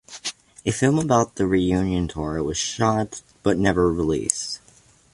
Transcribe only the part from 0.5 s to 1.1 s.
A film